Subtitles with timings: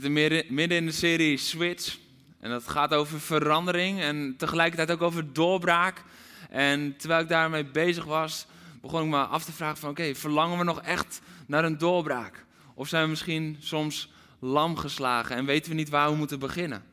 [0.00, 1.98] Zitten midden in de serie Switch.
[2.40, 6.02] En dat gaat over verandering en tegelijkertijd ook over doorbraak.
[6.50, 8.46] En terwijl ik daarmee bezig was,
[8.80, 12.44] begon ik me af te vragen van oké, verlangen we nog echt naar een doorbraak?
[12.74, 16.84] Of zijn we misschien soms lam geslagen en weten we niet waar we moeten beginnen?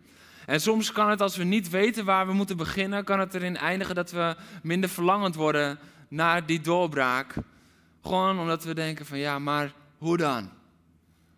[0.46, 3.58] En soms kan het als we niet weten waar we moeten beginnen, kan het erin
[3.58, 7.36] eindigen dat we minder verlangend worden naar die doorbraak.
[8.02, 10.50] Gewoon omdat we denken van ja, maar hoe dan?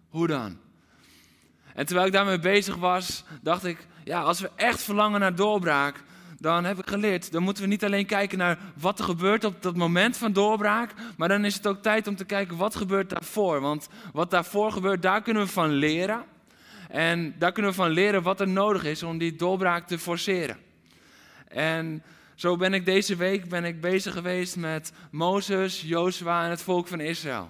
[0.10, 0.58] Hoe dan?
[1.80, 6.04] En terwijl ik daarmee bezig was, dacht ik, ja, als we echt verlangen naar doorbraak,
[6.38, 9.62] dan heb ik geleerd, dan moeten we niet alleen kijken naar wat er gebeurt op
[9.62, 13.10] dat moment van doorbraak, maar dan is het ook tijd om te kijken wat gebeurt
[13.10, 13.62] daarvoor.
[13.62, 16.24] Want wat daarvoor gebeurt, daar kunnen we van leren.
[16.90, 20.58] En daar kunnen we van leren wat er nodig is om die doorbraak te forceren.
[21.48, 22.04] En
[22.36, 26.88] zo ben ik deze week ben ik bezig geweest met Mozes, Jozua en het volk
[26.88, 27.50] van Israël.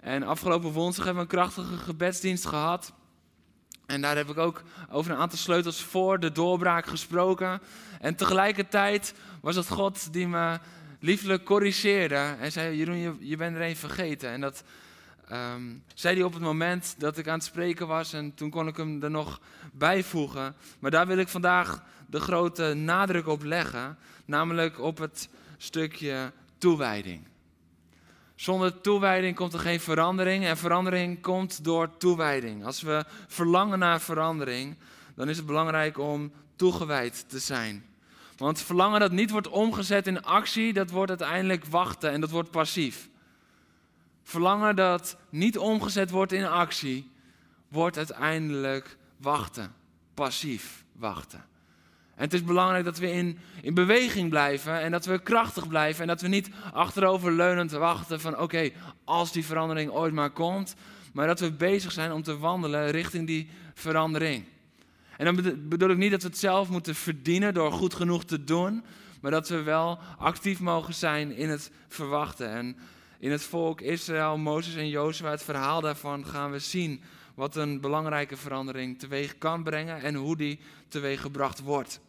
[0.00, 2.92] En afgelopen woensdag hebben we een krachtige gebedsdienst gehad.
[3.86, 7.60] En daar heb ik ook over een aantal sleutels voor de doorbraak gesproken.
[8.00, 10.58] En tegelijkertijd was het God die me
[11.00, 14.30] lieflijk corrigeerde en zei: Jeroen, je, je bent er een vergeten.
[14.30, 14.64] En dat
[15.28, 15.62] ehm,
[15.94, 18.12] zei hij op het moment dat ik aan het spreken was.
[18.12, 19.40] En toen kon ik hem er nog
[19.72, 20.54] bijvoegen.
[20.78, 23.98] Maar daar wil ik vandaag de grote nadruk op leggen.
[24.24, 27.26] Namelijk op het stukje toewijding.
[28.36, 32.64] Zonder toewijding komt er geen verandering en verandering komt door toewijding.
[32.64, 34.76] Als we verlangen naar verandering,
[35.14, 37.84] dan is het belangrijk om toegewijd te zijn.
[38.36, 42.50] Want verlangen dat niet wordt omgezet in actie, dat wordt uiteindelijk wachten en dat wordt
[42.50, 43.08] passief.
[44.22, 47.10] Verlangen dat niet omgezet wordt in actie,
[47.68, 49.74] wordt uiteindelijk wachten,
[50.14, 51.44] passief wachten.
[52.16, 56.02] En het is belangrijk dat we in, in beweging blijven en dat we krachtig blijven
[56.02, 58.70] en dat we niet achteroverleunend wachten van oké,
[59.04, 60.74] als die verandering ooit maar komt,
[61.12, 64.44] maar dat we bezig zijn om te wandelen richting die verandering.
[65.16, 68.44] En dan bedoel ik niet dat we het zelf moeten verdienen door goed genoeg te
[68.44, 68.84] doen,
[69.20, 72.50] maar dat we wel actief mogen zijn in het verwachten.
[72.50, 72.76] En
[73.18, 77.02] in het volk Israël, Mozes en Jozua, het verhaal daarvan gaan we zien
[77.34, 82.00] wat een belangrijke verandering teweeg kan brengen en hoe die teweeg gebracht wordt.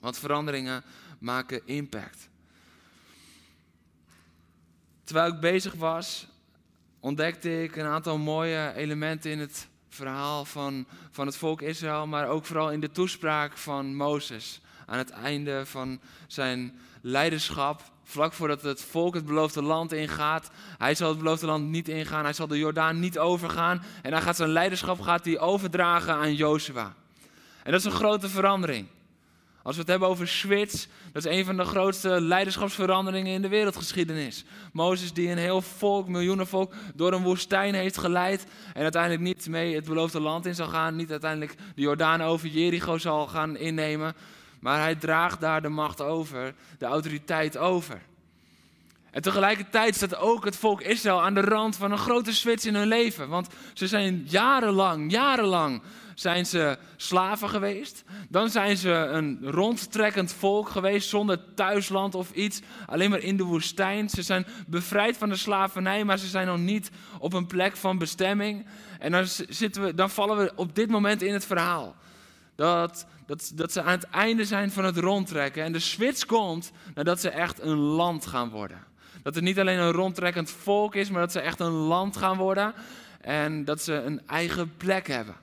[0.00, 0.82] Want veranderingen
[1.18, 2.28] maken impact.
[5.04, 6.26] Terwijl ik bezig was,
[7.00, 12.28] ontdekte ik een aantal mooie elementen in het verhaal van, van het volk Israël, maar
[12.28, 17.82] ook vooral in de toespraak van Mozes aan het einde van zijn leiderschap.
[18.04, 20.50] Vlak voordat het volk het beloofde land ingaat.
[20.78, 22.24] Hij zal het beloofde land niet ingaan.
[22.24, 23.82] Hij zal de Jordaan niet overgaan.
[24.02, 26.94] En hij gaat zijn leiderschap gaat hij overdragen aan Jozua.
[27.62, 28.86] En dat is een grote verandering.
[29.62, 33.48] Als we het hebben over switch, dat is een van de grootste leiderschapsveranderingen in de
[33.48, 34.44] wereldgeschiedenis.
[34.72, 39.74] Mozes die een heel volk, miljoenenvolk, door een woestijn heeft geleid en uiteindelijk niet mee
[39.74, 44.14] het beloofde land in zal gaan, niet uiteindelijk de Jordaan over Jericho zal gaan innemen,
[44.60, 48.00] maar hij draagt daar de macht over, de autoriteit over.
[49.10, 52.74] En tegelijkertijd staat ook het volk Israël aan de rand van een grote switch in
[52.74, 53.28] hun leven.
[53.28, 55.82] Want ze zijn jarenlang, jarenlang
[56.14, 58.04] zijn ze slaven geweest.
[58.28, 62.60] Dan zijn ze een rondtrekkend volk geweest zonder thuisland of iets.
[62.86, 64.08] Alleen maar in de woestijn.
[64.08, 67.98] Ze zijn bevrijd van de slavernij, maar ze zijn nog niet op een plek van
[67.98, 68.66] bestemming.
[68.98, 71.96] En dan, zitten we, dan vallen we op dit moment in het verhaal.
[72.54, 75.64] Dat, dat, dat ze aan het einde zijn van het rondtrekken.
[75.64, 78.89] En de switch komt nadat ze echt een land gaan worden.
[79.22, 82.36] Dat het niet alleen een rondtrekkend volk is, maar dat ze echt een land gaan
[82.36, 82.74] worden.
[83.20, 85.36] En dat ze een eigen plek hebben.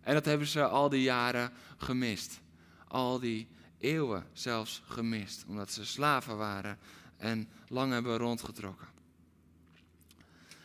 [0.00, 2.40] En dat hebben ze al die jaren gemist.
[2.88, 3.48] Al die
[3.78, 5.44] eeuwen zelfs gemist.
[5.48, 6.78] Omdat ze slaven waren
[7.16, 8.86] en lang hebben rondgetrokken.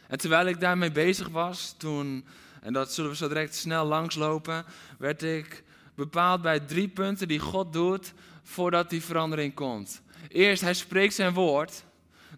[0.07, 2.25] En terwijl ik daarmee bezig was, toen,
[2.61, 4.65] en dat zullen we zo direct snel langslopen,
[4.97, 5.63] werd ik
[5.95, 8.13] bepaald bij drie punten die God doet
[8.43, 10.01] voordat die verandering komt.
[10.27, 11.83] Eerst, hij spreekt zijn woord.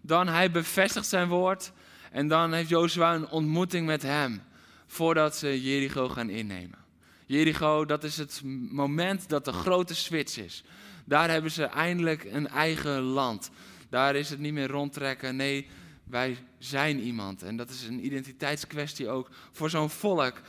[0.00, 1.72] Dan, hij bevestigt zijn woord.
[2.10, 4.42] En dan heeft Jozua een ontmoeting met hem
[4.86, 6.78] voordat ze Jericho gaan innemen.
[7.26, 10.64] Jericho, dat is het moment dat de grote switch is.
[11.04, 13.50] Daar hebben ze eindelijk een eigen land.
[13.88, 15.36] Daar is het niet meer rondtrekken.
[15.36, 15.66] Nee,
[16.04, 17.42] wij zijn iemand.
[17.42, 20.40] En dat is een identiteitskwestie ook voor zo'n volk.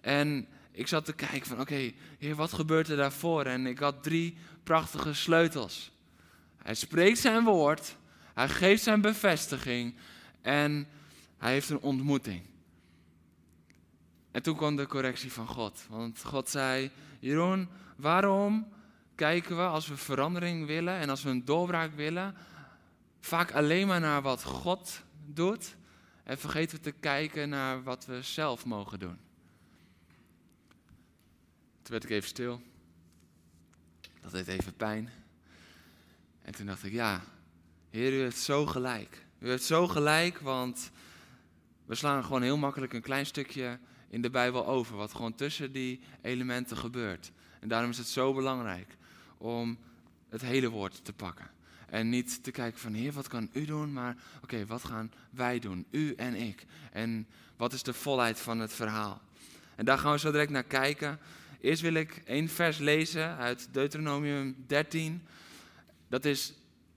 [0.00, 1.92] En ik zat te kijken van, oké,
[2.34, 3.44] wat gebeurt er daarvoor?
[3.44, 5.90] En ik had drie prachtige sleutels.
[6.62, 7.96] Hij spreekt zijn woord,
[8.34, 9.94] hij geeft zijn bevestiging
[10.40, 10.88] en
[11.38, 12.42] hij heeft een ontmoeting.
[14.30, 15.86] En toen kwam de correctie van God.
[15.88, 18.68] Want God zei, Jeroen, waarom
[19.14, 22.34] kijken we als we verandering willen en als we een doorbraak willen,
[23.20, 25.76] vaak alleen maar naar wat God doet
[26.24, 29.18] en vergeten we te kijken naar wat we zelf mogen doen?
[31.82, 32.62] Toen werd ik even stil.
[34.20, 35.10] Dat deed even pijn.
[36.42, 37.20] En toen dacht ik, ja,
[37.92, 39.24] Heer, u heeft zo gelijk.
[39.38, 40.90] U heeft zo gelijk, want
[41.84, 43.78] we slaan gewoon heel makkelijk een klein stukje
[44.08, 47.32] in de Bijbel over, wat gewoon tussen die elementen gebeurt.
[47.60, 48.96] En daarom is het zo belangrijk
[49.38, 49.78] om
[50.28, 51.50] het hele woord te pakken.
[51.86, 53.92] En niet te kijken van, Heer, wat kan u doen?
[53.92, 55.86] Maar oké, wat gaan wij doen?
[55.90, 56.64] U en ik.
[56.92, 59.20] En wat is de volheid van het verhaal?
[59.74, 61.18] En daar gaan we zo direct naar kijken.
[61.60, 65.22] Eerst wil ik één vers lezen uit Deuteronomium 13.
[66.08, 66.54] Dat is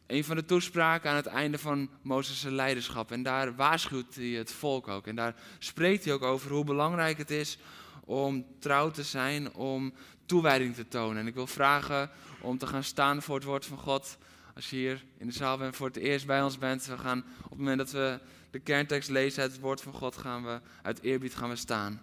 [0.07, 3.11] een van de toespraken aan het einde van Mozes' leiderschap.
[3.11, 5.07] En daar waarschuwt hij het volk ook.
[5.07, 7.57] En daar spreekt hij ook over hoe belangrijk het is
[8.05, 9.93] om trouw te zijn, om
[10.25, 11.17] toewijding te tonen.
[11.17, 12.09] En ik wil vragen
[12.41, 14.17] om te gaan staan voor het woord van God.
[14.55, 17.25] Als je hier in de zaal bent voor het eerst bij ons bent, we gaan
[17.43, 18.19] op het moment dat we
[18.51, 22.01] de kerntekst lezen uit het woord van God, gaan we uit eerbied gaan we staan.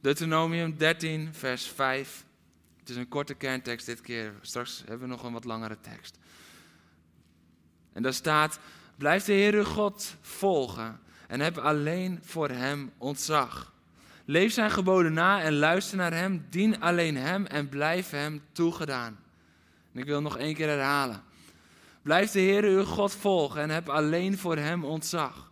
[0.00, 2.24] Deuteronomium 13, vers 5.
[2.78, 4.34] Het is een korte kerntekst dit keer.
[4.40, 6.18] Straks hebben we nog een wat langere tekst.
[7.94, 8.58] En daar staat:
[8.96, 13.72] Blijf de Heer uw God volgen en heb alleen voor Hem ontzag.
[14.24, 16.46] Leef zijn geboden na en luister naar Hem.
[16.50, 19.18] Dien alleen Hem en blijf Hem toegedaan.
[19.92, 21.22] Ik wil nog één keer herhalen.
[22.02, 25.50] Blijf de Heer uw God volgen en heb alleen voor Hem ontzag.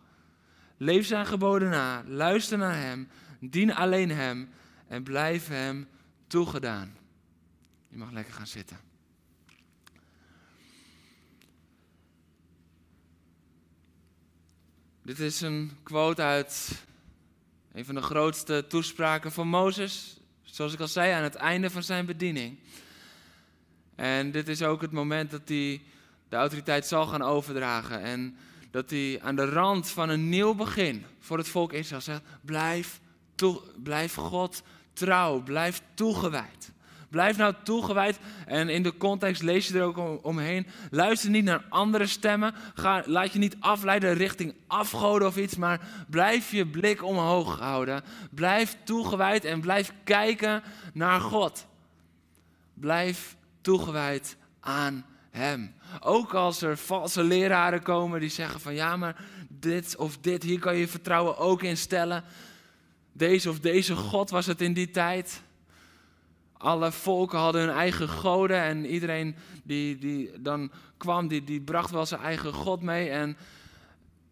[0.77, 4.49] Leef zijn geboden na, luister naar Hem, dien alleen Hem
[4.87, 5.87] en blijf Hem
[6.27, 6.95] toegedaan.
[7.87, 8.92] Je mag lekker gaan zitten.
[15.03, 16.83] Dit is een quote uit
[17.73, 21.83] een van de grootste toespraken van Mozes, zoals ik al zei, aan het einde van
[21.83, 22.57] zijn bediening.
[23.95, 25.81] En dit is ook het moment dat hij
[26.29, 28.01] de autoriteit zal gaan overdragen.
[28.01, 28.37] En
[28.71, 32.99] dat hij aan de rand van een nieuw begin voor het volk Israël zegt: blijf,
[33.83, 34.63] blijf God
[34.93, 36.71] trouw, blijf toegewijd.
[37.13, 38.19] Blijf nou toegewijd.
[38.45, 40.67] En in de context lees je er ook omheen.
[40.91, 42.53] Luister niet naar andere stemmen.
[42.73, 45.55] Ga, laat je niet afleiden richting afgoden of iets.
[45.55, 45.79] Maar
[46.09, 48.03] blijf je blik omhoog houden.
[48.31, 50.63] Blijf toegewijd en blijf kijken
[50.93, 51.65] naar God.
[52.73, 55.73] Blijf toegewijd aan Hem.
[55.99, 60.59] Ook als er valse leraren komen die zeggen van ja, maar dit of dit, hier
[60.59, 62.23] kan je vertrouwen ook in stellen.
[63.11, 65.41] Deze of deze God was het in die tijd.
[66.63, 71.91] Alle volken hadden hun eigen goden en iedereen die, die dan kwam, die, die bracht
[71.91, 73.09] wel zijn eigen God mee.
[73.09, 73.37] En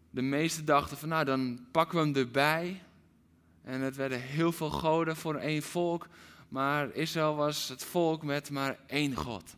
[0.10, 2.82] de meesten dachten van nou, dan pakken we hem erbij.
[3.64, 6.08] En het werden heel veel goden voor één volk.
[6.50, 9.56] Maar Israël was het volk met maar één God.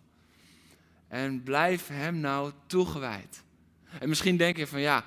[1.07, 3.43] En blijf hem nou toegewijd.
[3.99, 5.03] En misschien denk je van ja,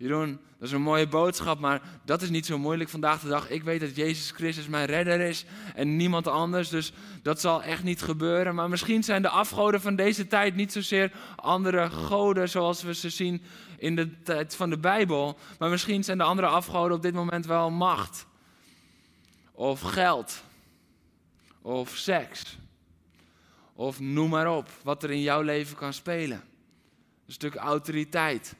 [0.00, 3.50] Jeroen, dat is een mooie boodschap, maar dat is niet zo moeilijk vandaag de dag.
[3.50, 5.44] Ik weet dat Jezus Christus mijn redder is
[5.74, 6.92] en niemand anders, dus
[7.22, 8.54] dat zal echt niet gebeuren.
[8.54, 13.10] Maar misschien zijn de afgoden van deze tijd niet zozeer andere goden zoals we ze
[13.10, 13.42] zien
[13.78, 15.38] in de tijd van de Bijbel.
[15.58, 18.26] Maar misschien zijn de andere afgoden op dit moment wel macht,
[19.52, 20.42] of geld,
[21.62, 22.58] of seks,
[23.74, 26.42] of noem maar op, wat er in jouw leven kan spelen.
[27.26, 28.54] Een stuk autoriteit.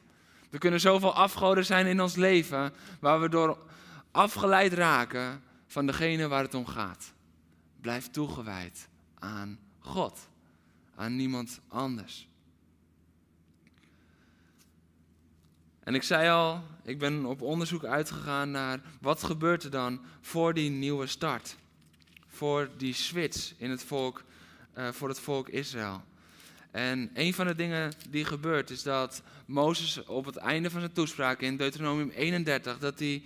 [0.51, 3.57] Er kunnen zoveel afgoden zijn in ons leven waar we door
[4.11, 7.13] afgeleid raken van degene waar het om gaat.
[7.81, 8.87] Blijf toegewijd
[9.19, 10.29] aan God,
[10.95, 12.27] aan niemand anders.
[15.83, 20.53] En ik zei al, ik ben op onderzoek uitgegaan naar wat gebeurt er dan voor
[20.53, 21.55] die nieuwe start.
[22.27, 24.23] Voor die switch in het volk,
[24.77, 26.01] uh, voor het volk Israël.
[26.71, 30.93] En een van de dingen die gebeurt is dat Mozes op het einde van zijn
[30.93, 33.23] toespraak in Deuteronomium 31, dat hij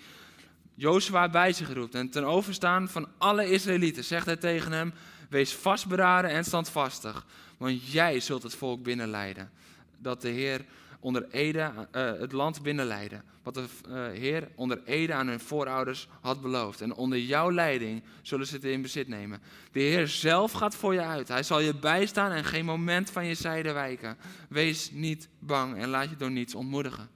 [0.76, 1.96] Jozua bij zich roept.
[1.96, 4.94] En ten overstaan van alle Israëlieten zegt hij tegen hem,
[5.30, 7.26] wees vastberaden en standvastig,
[7.58, 9.52] want jij zult het volk binnenleiden.
[9.98, 10.66] Dat de Heer
[11.06, 13.24] onder Ede uh, het land binnenleiden.
[13.44, 16.82] Wat de uh, Heer onder Ede aan hun voorouders had beloofd.
[16.82, 19.42] En onder jouw leiding zullen ze het in bezit nemen.
[19.72, 21.28] De Heer zelf gaat voor je uit.
[21.28, 24.18] Hij zal je bijstaan en geen moment van je zijde wijken.
[24.50, 27.10] Wees niet bang en laat je door niets ontmoedigen.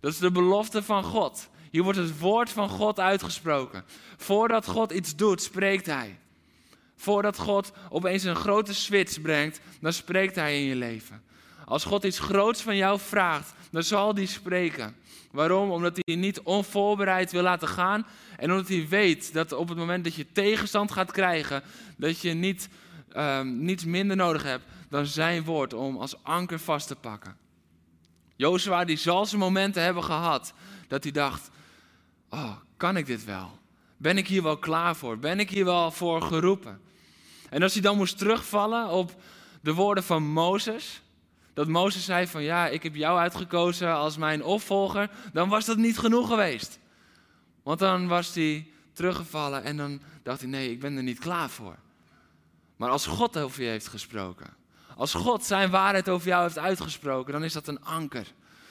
[0.00, 1.48] Dat is de belofte van God.
[1.70, 3.84] Hier wordt het woord van God uitgesproken.
[4.16, 6.18] Voordat God iets doet, spreekt hij.
[6.96, 11.22] Voordat God opeens een grote switch brengt, dan spreekt hij in je leven.
[11.64, 14.96] Als God iets groots van jou vraagt, dan zal hij spreken.
[15.30, 15.70] Waarom?
[15.70, 18.06] Omdat hij je niet onvoorbereid wil laten gaan.
[18.36, 21.62] En omdat hij weet dat op het moment dat je tegenstand gaat krijgen,
[21.96, 22.68] dat je niet,
[23.16, 27.36] um, niets minder nodig hebt dan zijn woord om als anker vast te pakken.
[28.36, 30.52] Jozua die zal zijn momenten hebben gehad
[30.88, 31.50] dat hij dacht,
[32.30, 33.58] oh, kan ik dit wel?
[33.96, 35.18] Ben ik hier wel klaar voor?
[35.18, 36.80] Ben ik hier wel voor geroepen?
[37.50, 39.14] En als hij dan moest terugvallen op
[39.60, 41.02] de woorden van Mozes,
[41.54, 45.76] dat Mozes zei van ja, ik heb jou uitgekozen als mijn opvolger, dan was dat
[45.76, 46.78] niet genoeg geweest.
[47.62, 51.50] Want dan was hij teruggevallen en dan dacht hij nee, ik ben er niet klaar
[51.50, 51.76] voor.
[52.76, 54.46] Maar als God over je heeft gesproken,
[54.96, 58.26] als God zijn waarheid over jou heeft uitgesproken, dan is dat een anker.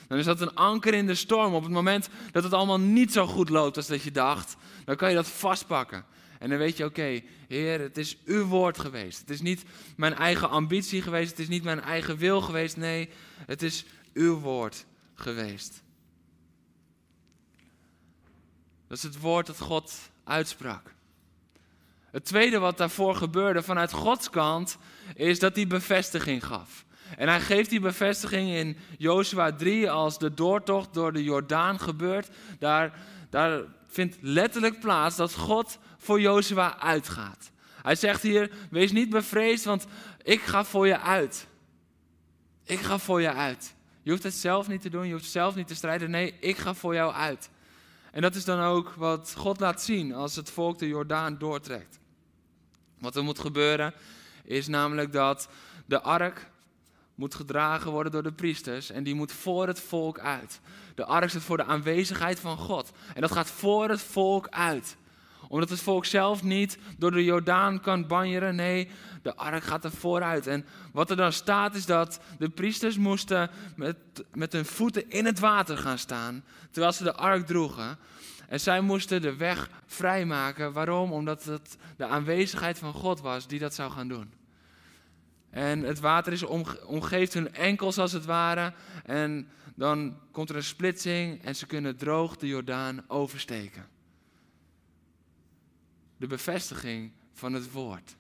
[0.08, 1.54] Dan is dat een anker in de storm.
[1.54, 4.96] Op het moment dat het allemaal niet zo goed loopt als dat je dacht, dan
[4.96, 6.06] kan je dat vastpakken.
[6.40, 7.22] En dan weet je, oké,
[7.54, 9.20] Heer, het is uw woord geweest.
[9.20, 9.64] Het is niet
[9.96, 12.78] mijn eigen ambitie geweest, het is niet mijn eigen wil geweest.
[12.78, 13.10] Nee,
[13.46, 15.84] het is uw woord geweest.
[18.88, 19.94] Dat is het woord dat God
[20.24, 20.94] uitsprak.
[22.12, 24.78] Het tweede wat daarvoor gebeurde vanuit Gods kant,
[25.16, 26.86] is dat hij bevestiging gaf.
[27.18, 32.30] En hij geeft die bevestiging in Jozua 3 als de doortocht door de Jordaan gebeurt.
[32.60, 37.52] Daar, daar vindt letterlijk plaats dat God voor Jozua uitgaat.
[37.82, 39.86] Hij zegt hier, wees niet bevreesd, want
[40.24, 41.48] ik ga voor je uit.
[42.64, 43.76] Ik ga voor je uit.
[44.02, 46.10] Je hoeft het zelf niet te doen, je hoeft zelf niet te strijden.
[46.10, 47.50] Nee, ik ga voor jou uit.
[48.12, 52.00] En dat is dan ook wat God laat zien als het volk de Jordaan doortrekt.
[53.00, 53.94] Wat er moet gebeuren
[54.44, 55.50] is namelijk dat
[55.86, 56.52] de ark
[57.16, 60.60] moet gedragen worden door de priesters en die moet voor het volk uit.
[60.96, 64.98] De ark staat voor de aanwezigheid van God en dat gaat voor het volk uit.
[65.48, 68.90] Omdat het volk zelf niet door de Jordaan kan banjeren, nee,
[69.22, 70.48] de ark gaat er vooruit.
[70.48, 73.98] En wat er dan staat is dat de priesters moesten met,
[74.34, 77.98] met hun voeten in het water gaan staan, terwijl ze de ark droegen.
[78.48, 80.74] En zij moesten de weg vrijmaken.
[80.74, 81.12] Waarom?
[81.12, 84.43] Omdat het de aanwezigheid van God was die dat zou gaan doen.
[85.54, 86.44] En het water is
[86.86, 88.74] omgeeft hun enkels als het ware.
[89.06, 93.86] En dan komt er een splitsing en ze kunnen droog de Jordaan oversteken.
[96.18, 98.16] De bevestiging van het woord.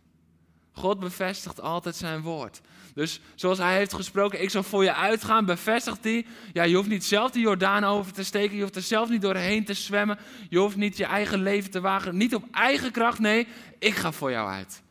[0.71, 2.61] God bevestigt altijd zijn woord.
[2.93, 6.25] Dus zoals hij heeft gesproken, ik zal voor je uitgaan, bevestigt hij.
[6.51, 9.21] Ja, je hoeft niet zelf de Jordaan over te steken, je hoeft er zelf niet
[9.21, 10.19] doorheen te zwemmen.
[10.49, 13.47] Je hoeft niet je eigen leven te wagen, niet op eigen kracht, nee,
[13.79, 14.81] ik ga voor jou uit.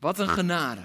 [0.00, 0.82] Wat een genade.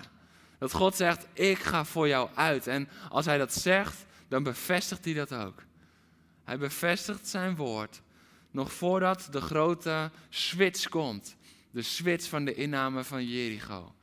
[0.61, 2.67] Dat God zegt, ik ga voor jou uit.
[2.67, 5.63] En als hij dat zegt, dan bevestigt hij dat ook.
[6.43, 8.01] Hij bevestigt zijn woord
[8.51, 11.35] nog voordat de grote switch komt.
[11.71, 13.95] De switch van de inname van Jericho.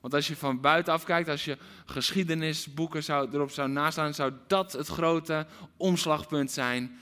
[0.00, 4.72] Want als je van buitenaf kijkt, als je geschiedenisboeken zou, erop zou naslaan, zou dat
[4.72, 6.98] het grote omslagpunt zijn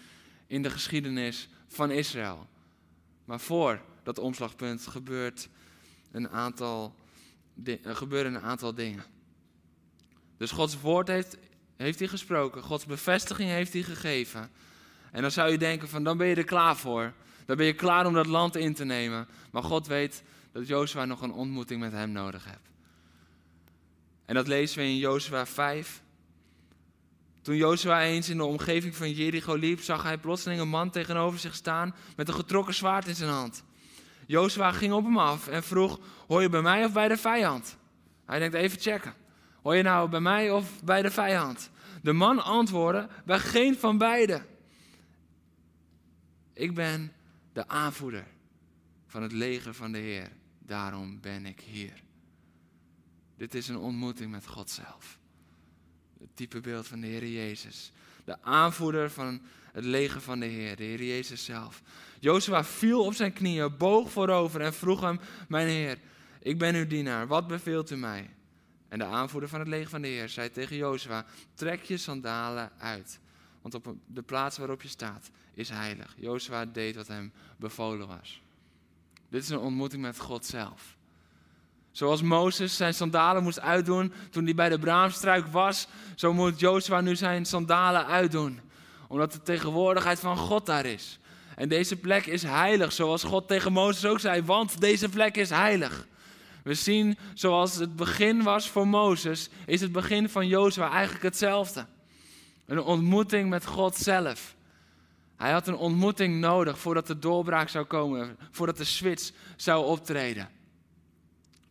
[0.47, 2.47] in de geschiedenis van Israël.
[3.25, 5.49] Maar voor dat omslagpunt gebeurt
[6.13, 6.95] een aantal,
[7.83, 9.05] gebeuren een aantal dingen.
[10.37, 11.37] Dus Gods woord heeft,
[11.77, 14.51] heeft hij gesproken, Gods bevestiging heeft hij gegeven.
[15.11, 17.13] En dan zou je denken van dan ben je er klaar voor.
[17.47, 19.29] Dan ben je klaar om dat land in te nemen.
[19.51, 22.71] Maar God weet dat Jozua nog een ontmoeting met hem nodig heeft.
[24.25, 26.03] En dat lezen we in Jozua 5.
[27.43, 31.39] Toen Jozua eens in de omgeving van Jericho liep, zag hij plotseling een man tegenover
[31.39, 33.65] zich staan met een getrokken zwaard in zijn hand.
[34.33, 37.77] Jozua ging op hem af en vroeg, hoor je bij mij of bij de vijand?
[38.25, 39.15] Hij denkt, even checken.
[39.63, 41.71] Hoor je nou bij mij of bij de vijand?
[42.03, 44.47] De man antwoordde, bij geen van beiden.
[46.53, 47.13] Ik ben
[47.53, 48.27] de aanvoerder
[49.07, 50.31] van het leger van de Heer.
[50.59, 52.03] Daarom ben ik hier.
[53.37, 55.19] Dit is een ontmoeting met God zelf.
[56.19, 57.93] Het type beeld van de Heer Jezus.
[58.25, 61.83] De aanvoerder van het leger van de Heer, de Heer Jezus zelf.
[62.21, 65.99] Jozua viel op zijn knieën, boog voorover en vroeg hem: Mijn Heer,
[66.41, 68.31] ik ben uw dienaar, wat beveelt u mij?
[68.89, 71.25] En de aanvoerder van het leger van de Heer zei tegen Jozua:
[71.55, 73.21] Trek je sandalen uit,
[73.63, 76.15] want op de plaats waarop je staat is heilig.
[76.17, 78.43] Jozua deed wat hem bevolen was.
[79.29, 80.97] Dit is een ontmoeting met God zelf.
[81.91, 85.87] Zoals Mozes zijn sandalen moest uitdoen toen hij bij de braamstruik was,
[86.17, 88.61] zo moet Jozua nu zijn sandalen uitdoen.
[89.13, 91.19] Omdat de tegenwoordigheid van God daar is.
[91.57, 95.51] En deze plek is heilig, zoals God tegen Mozes ook zei, want deze plek is
[95.51, 96.07] heilig.
[96.63, 101.87] We zien zoals het begin was voor Mozes, is het begin van Jozua eigenlijk hetzelfde.
[102.67, 104.55] Een ontmoeting met God zelf.
[105.37, 110.49] Hij had een ontmoeting nodig voordat de doorbraak zou komen, voordat de switch zou optreden.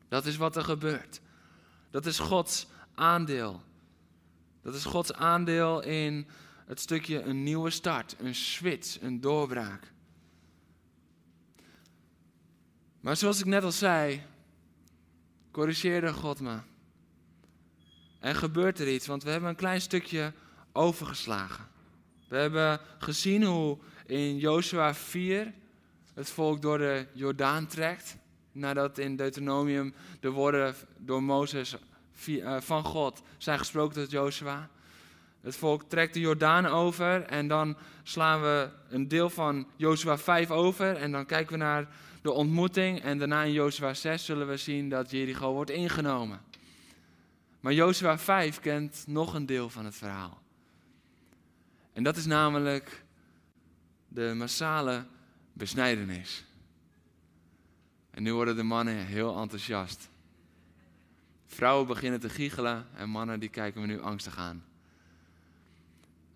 [0.07, 1.21] Dat is wat er gebeurt.
[1.91, 3.61] Dat is Gods aandeel.
[4.63, 6.27] Dat is Gods aandeel in
[6.71, 9.91] het stukje een nieuwe start, een switch, een doorbraak.
[12.99, 14.21] Maar zoals ik net al zei,
[15.51, 16.57] corrigeerde God me.
[18.19, 20.33] En gebeurt er iets, want we hebben een klein stukje
[20.71, 21.67] overgeslagen.
[22.27, 25.53] We hebben gezien hoe in Joshua 4
[26.13, 28.17] het volk door de Jordaan trekt.
[28.51, 31.75] Nadat in Deuteronomium de woorden door Mozes
[32.25, 34.69] eh, van God zijn gesproken tot Joshua.
[35.41, 40.51] Het volk trekt de Jordaan over en dan slaan we een deel van Joshua 5
[40.51, 41.87] over en dan kijken we naar
[42.21, 46.41] de ontmoeting en daarna in Joshua 6 zullen we zien dat Jericho wordt ingenomen.
[47.59, 50.41] Maar Joshua 5 kent nog een deel van het verhaal.
[51.93, 53.03] En dat is namelijk
[54.07, 55.05] de massale
[55.53, 56.45] besnijdenis.
[58.11, 60.09] En nu worden de mannen heel enthousiast.
[61.45, 64.63] Vrouwen beginnen te giechelen en mannen die kijken me nu angstig aan.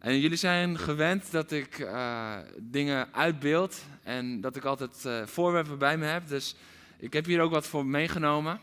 [0.05, 5.77] En jullie zijn gewend dat ik uh, dingen uitbeeld en dat ik altijd uh, voorwerpen
[5.77, 6.27] bij me heb.
[6.27, 6.55] Dus
[6.97, 8.59] ik heb hier ook wat voor meegenomen.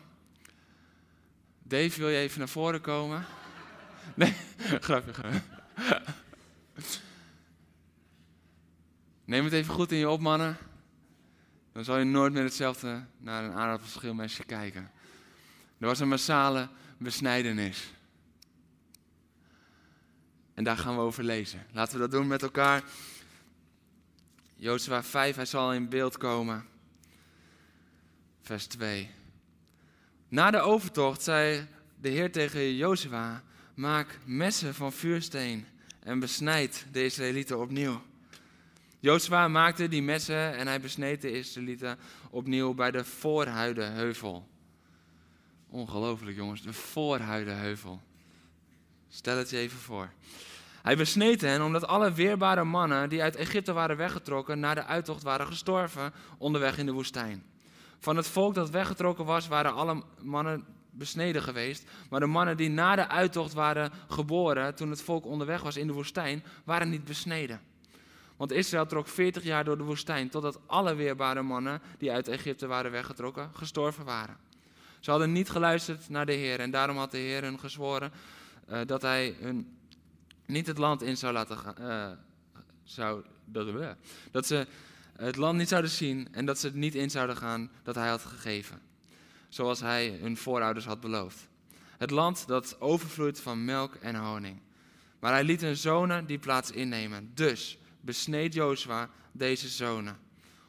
[1.63, 3.25] Dave, wil je even naar voren komen?
[4.15, 4.35] Nee,
[4.81, 5.13] grapje.
[9.25, 10.57] Neem het even goed in je op, mannen.
[11.73, 14.91] Dan zal je nooit meer hetzelfde naar een aardappelschilmesje kijken.
[15.79, 16.69] Er was een massale
[16.99, 17.93] besnijdenis.
[20.63, 21.67] En daar gaan we over lezen.
[21.73, 22.83] Laten we dat doen met elkaar.
[24.57, 26.65] Jozua 5, hij zal in beeld komen.
[28.43, 29.11] Vers 2.
[30.29, 31.67] Na de overtocht zei
[32.01, 33.43] de Heer tegen Jozua:
[33.75, 35.67] Maak messen van vuursteen
[36.03, 38.03] en besnijd de Israëlieten opnieuw.
[38.99, 41.99] Jozua maakte die messen en hij besneed de Israëlieten
[42.31, 44.49] opnieuw bij de Voorhuidenheuvel.
[45.69, 48.03] Ongelooflijk jongens, de Voorhuidenheuvel.
[49.09, 50.13] Stel het je even voor.
[50.83, 55.23] Hij besneed hen omdat alle weerbare mannen die uit Egypte waren weggetrokken naar de uittocht
[55.23, 57.45] waren gestorven onderweg in de woestijn.
[57.99, 61.91] Van het volk dat weggetrokken was, waren alle mannen besneden geweest.
[62.11, 65.87] Maar de mannen die na de uittocht waren geboren, toen het volk onderweg was in
[65.87, 67.61] de woestijn, waren niet besneden.
[68.37, 72.67] Want Israël trok 40 jaar door de woestijn, totdat alle weerbare mannen die uit Egypte
[72.67, 74.37] waren weggetrokken, gestorven waren.
[75.01, 78.13] Ze hadden niet geluisterd naar de Heer en daarom had de Heer hun gezworen
[78.71, 79.77] uh, dat hij hun
[80.53, 81.75] niet het land in zou laten gaan.
[81.81, 82.11] Uh,
[82.85, 83.91] zou, dat, uh,
[84.31, 84.67] dat ze
[85.17, 88.09] het land niet zouden zien en dat ze het niet in zouden gaan dat hij
[88.09, 88.81] had gegeven.
[89.49, 91.49] Zoals hij hun voorouders had beloofd.
[91.99, 94.61] Het land dat overvloeit van melk en honing.
[95.19, 97.31] Maar hij liet hun zonen die plaats innemen.
[97.35, 100.19] Dus besneed Jozua deze zonen,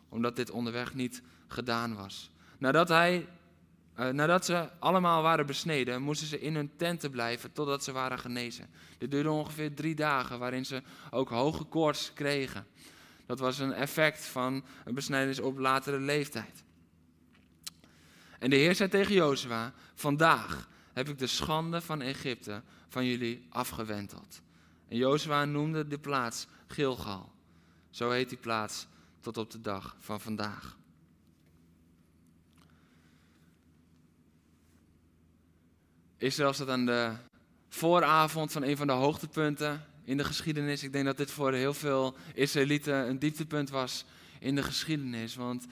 [0.10, 2.32] omdat dit onderweg niet gedaan was.
[2.58, 3.28] Nadat hij
[4.00, 8.20] uh, nadat ze allemaal waren besneden, moesten ze in hun tenten blijven totdat ze waren
[8.20, 8.70] genezen.
[8.98, 12.68] Dit duurde ongeveer drie dagen, waarin ze ook hoge koorts kregen.
[13.26, 16.64] Dat was een effect van een besnijdenis op latere leeftijd.
[18.40, 23.46] En de Heer zei tegen Jozua: Vandaag heb ik de schande van Egypte van jullie
[23.50, 24.42] afgewenteld.
[24.88, 27.32] En Jozua noemde de plaats Gilgal.
[27.90, 28.88] Zo heet die plaats
[29.20, 30.78] tot op de dag van vandaag.
[36.24, 37.12] Israël staat aan de
[37.70, 40.84] vooravond van een van de hoogtepunten in de geschiedenis.
[40.84, 44.06] Ik denk dat dit voor heel veel Israëlieten een dieptepunt was
[44.40, 45.66] in de geschiedenis, want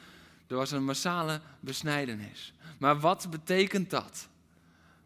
[0.48, 2.54] er was een massale besnijdenis.
[2.80, 4.28] Maar wat betekent dat?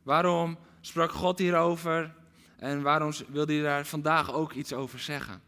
[0.04, 2.14] Waarom sprak God hierover
[2.58, 5.42] en waarom wilde hij daar vandaag ook iets over zeggen?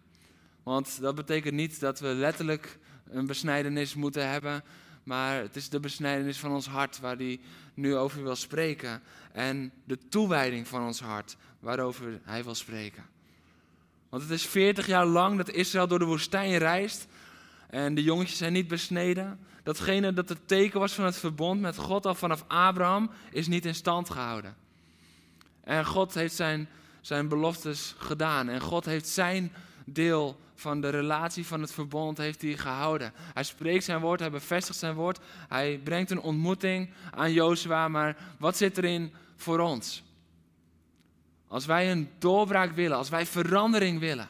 [0.63, 2.79] Want dat betekent niet dat we letterlijk
[3.09, 4.63] een besnijdenis moeten hebben,
[5.07, 7.39] maar het is de besnijdenis van ons hart waar hij
[7.73, 9.01] nu over wil spreken.
[9.31, 13.05] En de toewijding van ons hart waarover hij wil spreken.
[14.09, 17.07] Want het is 40 jaar lang dat Israël door de woestijn reist.
[17.69, 19.39] En de jongetjes zijn niet besneden.
[19.63, 23.65] Datgene dat het teken was van het verbond met God al vanaf Abraham is niet
[23.65, 24.55] in stand gehouden.
[25.63, 26.69] En God heeft zijn,
[27.01, 28.49] zijn beloftes gedaan.
[28.49, 29.53] En God heeft zijn
[29.89, 33.13] deel van de relatie van het verbond heeft hij gehouden.
[33.33, 35.19] Hij spreekt zijn woord, hij bevestigt zijn woord.
[35.47, 40.03] Hij brengt een ontmoeting aan Jozua, maar wat zit erin voor ons?
[41.47, 44.29] Als wij een doorbraak willen, als wij verandering willen,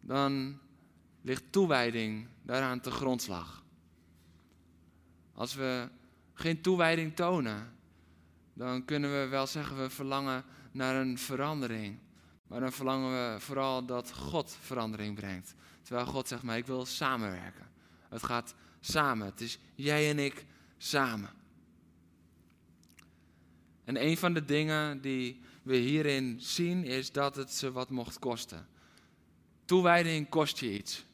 [0.00, 0.58] dan
[1.22, 3.62] ligt toewijding daaraan te grondslag.
[5.34, 5.88] Als we
[6.34, 7.72] geen toewijding tonen,
[8.52, 11.98] dan kunnen we wel zeggen we verlangen naar een verandering.
[12.46, 15.54] Maar dan verlangen we vooral dat God verandering brengt.
[15.82, 17.68] Terwijl God zegt, maar ik wil samenwerken.
[18.08, 19.26] Het gaat samen.
[19.26, 20.46] Het is jij en ik
[20.78, 21.30] samen.
[23.84, 28.18] En een van de dingen die we hierin zien is dat het ze wat mocht
[28.18, 28.66] kosten.
[29.64, 31.04] Toewijding kost je iets.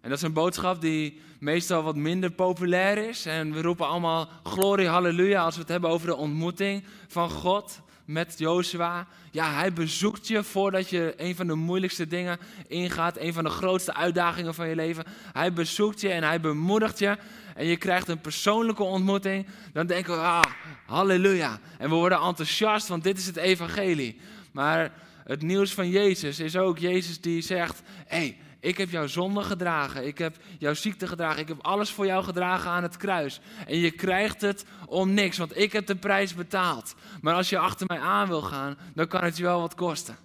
[0.00, 3.26] En dat is een boodschap die meestal wat minder populair is.
[3.26, 7.80] En we roepen allemaal glorie, halleluja als we het hebben over de ontmoeting van God
[8.06, 9.06] met Jozua.
[9.30, 13.18] Ja, hij bezoekt je voordat je een van de moeilijkste dingen ingaat.
[13.18, 15.04] Een van de grootste uitdagingen van je leven.
[15.32, 17.16] Hij bezoekt je en hij bemoedigt je.
[17.54, 19.46] En je krijgt een persoonlijke ontmoeting.
[19.72, 20.42] Dan denken we, ah,
[20.86, 21.60] halleluja.
[21.78, 24.20] En we worden enthousiast, want dit is het evangelie.
[24.52, 24.92] Maar
[25.24, 29.42] het nieuws van Jezus is ook Jezus die zegt, hé, hey, ik heb jouw zonde
[29.42, 30.06] gedragen.
[30.06, 31.40] Ik heb jouw ziekte gedragen.
[31.40, 33.40] Ik heb alles voor jou gedragen aan het kruis.
[33.66, 36.94] En je krijgt het om niks, want ik heb de prijs betaald.
[37.20, 40.16] Maar als je achter mij aan wil gaan, dan kan het je wel wat kosten.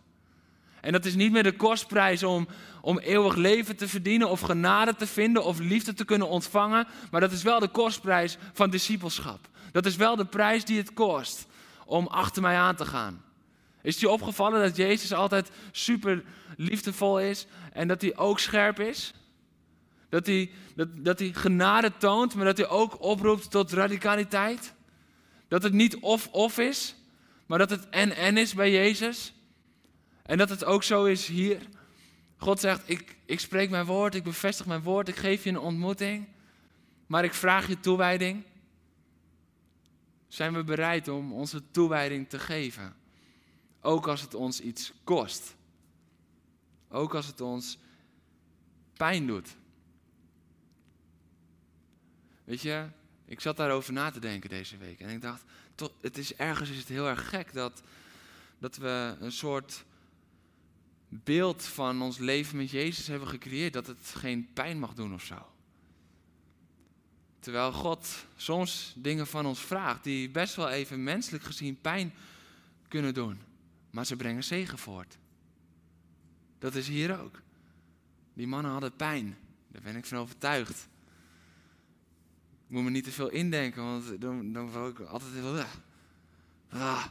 [0.82, 2.48] En dat is niet meer de kostprijs om,
[2.82, 6.88] om eeuwig leven te verdienen of genade te vinden of liefde te kunnen ontvangen.
[7.12, 9.50] Maar dat is wel de kostprijs van discipelschap.
[9.72, 11.46] Dat is wel de prijs die het kost
[11.86, 13.22] om achter mij aan te gaan.
[13.84, 16.24] Is het je opgevallen dat Jezus altijd super
[16.58, 19.14] liefdevol is en dat hij ook scherp is?
[20.10, 24.74] Dat hij, dat, dat hij genade toont, maar dat hij ook oproept tot radicaliteit?
[25.48, 26.96] Dat het niet of-of is,
[27.46, 29.34] maar dat het en-en is bij Jezus?
[30.24, 31.62] En dat het ook zo is hier?
[32.38, 35.60] God zegt, ik, ik spreek mijn woord, ik bevestig mijn woord, ik geef je een
[35.60, 36.28] ontmoeting,
[37.08, 38.44] maar ik vraag je toewijding.
[40.28, 42.96] Zijn we bereid om onze toewijding te geven?
[43.82, 45.56] Ook als het ons iets kost.
[46.90, 47.78] Ook als het ons
[48.94, 49.56] pijn doet.
[52.44, 52.88] Weet je,
[53.26, 55.00] ik zat daarover na te denken deze week.
[55.00, 55.44] En ik dacht,
[55.76, 57.84] tot, het is ergens is het heel erg gek dat,
[58.60, 59.84] dat we een soort
[61.10, 63.74] beeld van ons leven met Jezus hebben gecreëerd.
[63.74, 65.46] Dat het geen pijn mag doen of zo.
[67.40, 72.14] Terwijl God soms dingen van ons vraagt die best wel even menselijk gezien pijn
[72.88, 73.40] kunnen doen.
[73.92, 75.18] Maar ze brengen zegen voort.
[76.60, 77.42] Dat is hier ook.
[78.34, 79.38] Die mannen hadden pijn.
[79.68, 80.88] Daar ben ik van overtuigd.
[82.68, 85.64] Ik moet me niet te veel indenken, want dan, dan ik altijd heel...
[86.70, 87.06] Ah.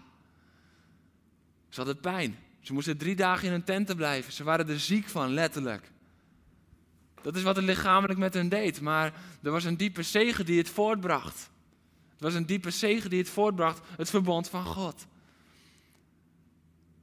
[1.69, 2.37] Ze hadden pijn.
[2.61, 4.33] Ze moesten drie dagen in hun tenten blijven.
[4.33, 5.91] Ze waren er ziek van, letterlijk.
[7.23, 8.81] Dat is wat het lichamelijk met hen deed.
[8.81, 11.51] Maar er was een diepe zegen die het voortbracht.
[12.13, 15.07] Het was een diepe zegen die het voortbracht, het verbond van God.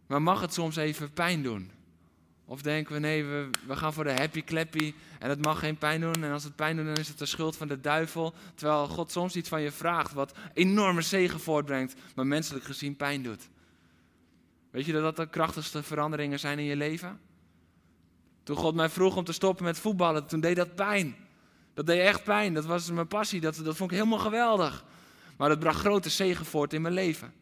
[0.08, 1.72] Maar mag het soms even pijn doen?
[2.46, 5.78] Of denken we, nee, we, we gaan voor de happy clappy en het mag geen
[5.78, 6.24] pijn doen.
[6.24, 8.34] En als het pijn doet, dan is het de schuld van de duivel.
[8.56, 13.24] Terwijl God soms iets van je vraagt wat enorme zegen voortbrengt, maar menselijk gezien pijn
[13.24, 13.50] doet.
[14.70, 17.20] Weet je dat dat de krachtigste veranderingen zijn in je leven?
[18.43, 21.15] Toen God mij vroeg om te stoppen met voetballen, toen deed dat pijn.
[21.74, 24.86] Dat deed echt pijn, dat was mijn passie, dat, dat vond ik helemaal geweldig.
[25.38, 27.34] Maar het bracht grote zegen voort in mijn leven.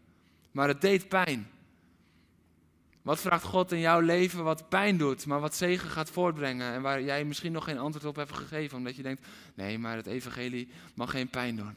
[0.52, 1.50] Maar het deed pijn.
[3.06, 6.82] Wat vraagt God in jouw leven wat pijn doet, maar wat zegen gaat voortbrengen en
[6.82, 10.06] waar jij misschien nog geen antwoord op hebt gegeven, omdat je denkt, nee, maar het
[10.06, 11.76] evangelie mag geen pijn doen.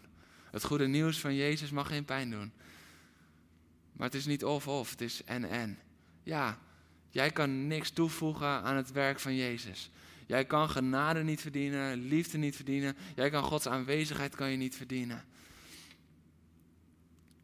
[0.51, 2.53] Het goede nieuws van Jezus mag geen pijn doen.
[3.93, 5.79] Maar het is niet of-of, het is en-en.
[6.23, 6.59] Ja,
[7.11, 9.91] jij kan niks toevoegen aan het werk van Jezus.
[10.27, 12.97] Jij kan genade niet verdienen, liefde niet verdienen.
[13.15, 15.25] Jij kan Gods aanwezigheid kan je niet verdienen.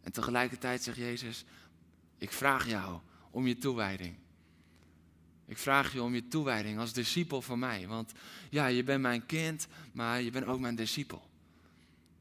[0.03, 1.45] En tegelijkertijd zegt Jezus,
[2.19, 3.01] ik vraag jou
[3.35, 4.17] om je toewijding.
[5.47, 7.87] Ik vraag je om je toewijding als discipel van mij.
[7.87, 8.13] Want
[8.51, 11.23] ja, je bent mijn kind, maar je bent ook mijn discipel.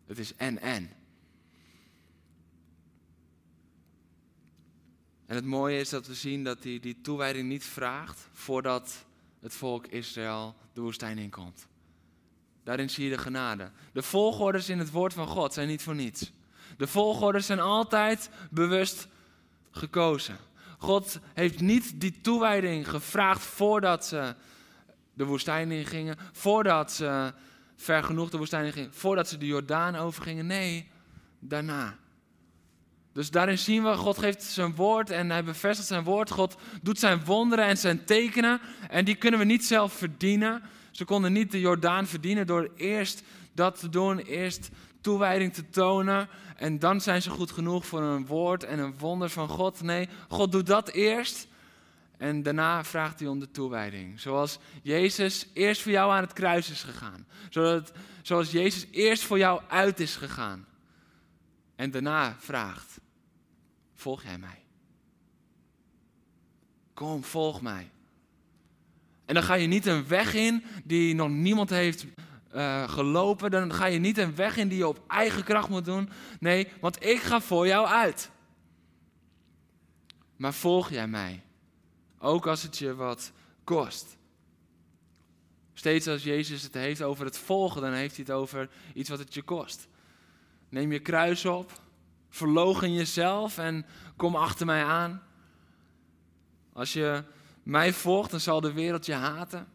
[0.06, 0.90] Het is en-en.
[5.26, 9.06] En het mooie is dat we zien dat hij die toewijding niet vraagt voordat
[9.40, 11.68] het volk Israël de woestijn inkomt.
[12.64, 13.72] Daarin zie je de genade.
[13.92, 16.32] De volgorders in het woord van God zijn niet voor niets.
[16.78, 19.08] De volgorders zijn altijd bewust
[19.72, 20.38] gekozen.
[20.84, 24.36] God heeft niet die toewijding gevraagd voordat ze
[25.14, 27.34] de woestijn ingingen, voordat ze
[27.76, 30.46] ver genoeg de woestijn ingingen, voordat ze de Jordaan overgingen.
[30.46, 30.90] Nee,
[31.40, 31.98] daarna.
[33.14, 36.32] Dus daarin zien we, God geeft zijn woord en hij bevestigt zijn woord.
[36.32, 40.62] God doet zijn wonderen en zijn tekenen en die kunnen we niet zelf verdienen.
[40.92, 44.70] Ze konden niet de Jordaan verdienen door eerst dat te doen, eerst
[45.04, 46.30] toewijding te tonen.
[46.56, 49.82] En dan zijn ze goed genoeg voor een woord en een wonder van God.
[49.82, 51.48] Nee, God doet dat eerst.
[52.18, 54.20] En daarna vraagt hij om de toewijding.
[54.20, 57.26] Zoals Jezus eerst voor jou aan het kruis is gegaan.
[57.50, 60.66] Zodat, zoals Jezus eerst voor jou uit is gegaan.
[61.76, 63.00] En daarna vraagt:
[63.94, 64.64] Volg jij mij?
[66.94, 67.90] kom, volg mij.
[69.26, 72.06] En dan ga je niet een weg in die nog niemand heeft
[72.56, 73.52] uh, gelopen.
[73.52, 76.10] Dan ga je niet een weg in die je op eigen kracht moet doen.
[76.40, 78.32] Nee, want ik ga voor jou uit.
[80.36, 81.44] Maar volg jij mij?
[82.20, 83.32] Ook als het je wat
[83.64, 84.18] kost.
[85.74, 89.20] Steeds als Jezus het heeft over het volgen, dan heeft hij het over iets wat
[89.20, 89.88] het je kost.
[90.70, 91.72] Neem je kruis op,
[92.30, 93.86] verlogen jezelf en
[94.16, 95.24] kom achter mij aan.
[96.74, 97.24] Als je
[97.64, 99.68] mij volgt, dan zal de wereld je haten.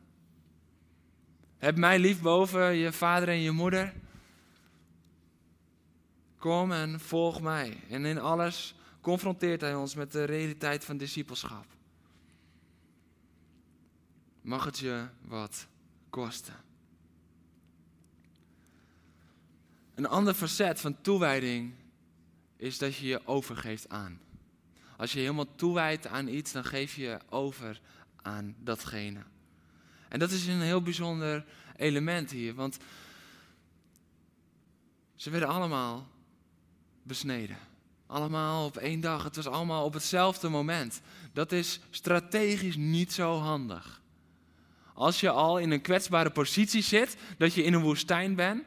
[1.59, 3.95] Heb mij lief boven je vader en je moeder.
[6.37, 7.81] Kom en volg mij.
[7.89, 11.67] En in alles confronteert hij ons met de realiteit van discipelschap.
[14.41, 15.67] Mag het je wat
[16.11, 16.55] kosten?
[19.95, 21.75] Een ander facet van toewijding
[22.57, 24.21] is dat je je overgeeft aan.
[24.97, 27.81] Als je helemaal toewijdt aan iets, dan geef je je over
[28.23, 29.23] aan datgene.
[30.09, 31.45] En dat is een heel bijzonder
[31.77, 32.79] element hier, want
[35.17, 36.07] ze werden allemaal
[37.03, 37.57] besneden.
[38.07, 39.25] Allemaal op één dag.
[39.25, 41.01] Het was allemaal op hetzelfde moment.
[41.33, 44.01] Dat is strategisch niet zo handig.
[44.95, 48.65] Als je al in een kwetsbare positie zit, dat je in een woestijn bent,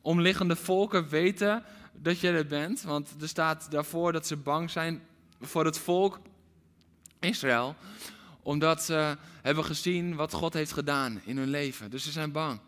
[0.00, 5.02] omliggende volken weten dat je er bent, want er staat daarvoor dat ze bang zijn
[5.40, 6.20] voor het volk
[7.18, 7.76] Israël,
[8.42, 11.90] omdat ze hebben gezien wat God heeft gedaan in hun leven.
[11.90, 12.60] Dus ze zijn bang.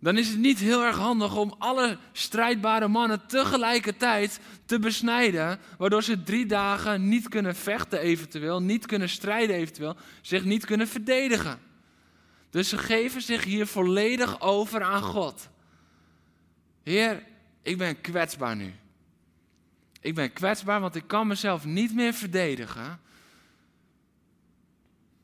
[0.00, 6.02] Dan is het niet heel erg handig om alle strijdbare mannen tegelijkertijd te besnijden, waardoor
[6.02, 11.58] ze drie dagen niet kunnen vechten eventueel, niet kunnen strijden eventueel, zich niet kunnen verdedigen.
[12.50, 15.48] Dus ze geven zich hier volledig over aan God.
[16.82, 17.22] Heer,
[17.62, 18.74] ik ben kwetsbaar nu.
[20.00, 23.00] Ik ben kwetsbaar, want ik kan mezelf niet meer verdedigen.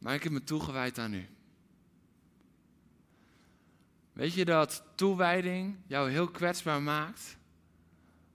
[0.04, 1.26] Maar ik heb me toegewijd aan u.
[4.12, 7.36] Weet je dat toewijding jou heel kwetsbaar maakt?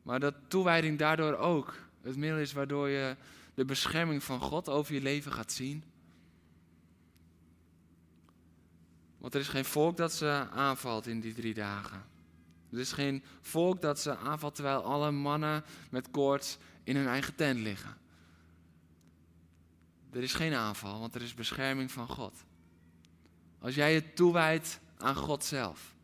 [0.02, 3.16] Maar dat toewijding daardoor ook het middel is waardoor je
[3.54, 5.84] de bescherming van God over je leven gaat zien?
[9.18, 12.04] Want er is geen volk dat ze aanvalt in die drie dagen.
[12.72, 17.36] Er is geen volk dat ze aanvalt terwijl alle mannen met koorts in hun eigen
[17.36, 17.98] tent liggen.
[20.12, 22.44] Er is geen aanval, want er is bescherming van God.
[23.60, 25.96] Als jij je toewijdt aan God zelf.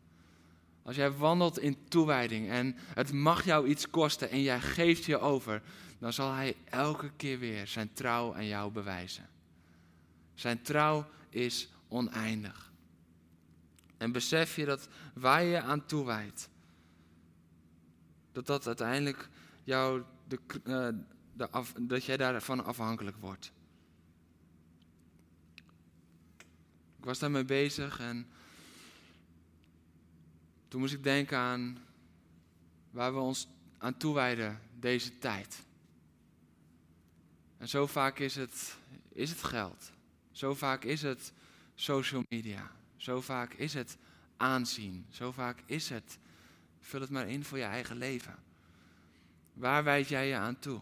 [0.82, 5.18] Als jij wandelt in toewijding en het mag jou iets kosten en jij geeft je
[5.18, 5.62] over,
[5.98, 9.28] dan zal Hij elke keer weer zijn trouw aan jou bewijzen.
[10.34, 12.72] Zijn trouw is oneindig.
[13.96, 16.48] En besef je dat waar je aan toewijdt,
[18.32, 19.28] dat dat uiteindelijk
[19.64, 20.88] jou de, uh,
[21.32, 21.48] de
[21.80, 23.52] dat jij daarvan afhankelijk wordt.
[27.06, 28.26] Was daarmee bezig en
[30.68, 31.78] toen moest ik denken aan
[32.90, 35.64] waar we ons aan toewijden deze tijd.
[37.58, 38.76] En zo vaak is het,
[39.12, 39.92] is het geld.
[40.32, 41.32] Zo vaak is het
[41.74, 42.70] social media.
[42.96, 43.96] Zo vaak is het
[44.36, 45.06] aanzien.
[45.10, 46.18] Zo vaak is het
[46.86, 48.34] Vul het maar in voor je eigen leven.
[49.52, 50.80] Waar wijd jij je aan toe?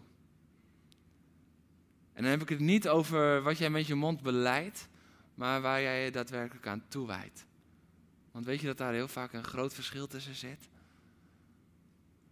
[2.13, 4.89] En dan heb ik het niet over wat jij met je mond beleidt,
[5.35, 7.47] maar waar jij je daadwerkelijk aan toewijdt.
[8.31, 10.69] Want weet je dat daar heel vaak een groot verschil tussen zit?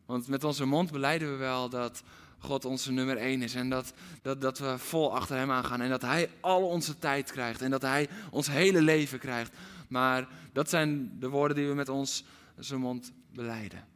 [0.07, 2.03] Want met onze mond beleiden we wel dat
[2.39, 3.55] God onze nummer één is.
[3.55, 5.81] En dat, dat, dat we vol achter Hem aangaan.
[5.81, 7.63] En dat Hij al onze tijd krijgt.
[7.63, 9.57] En dat Hij ons hele leven krijgt.
[9.89, 12.23] Maar dat zijn de woorden die we met
[12.59, 13.87] zijn mond beleiden.